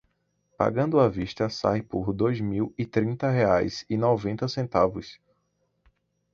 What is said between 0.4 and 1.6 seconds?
Pagando à vista